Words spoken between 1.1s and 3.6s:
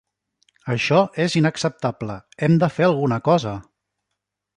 és inacceptable; hem de fer alguna cosa!